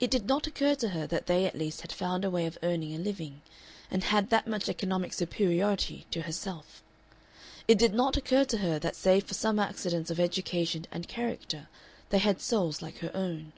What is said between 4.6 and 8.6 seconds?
economic superiority to herself. It did not occur to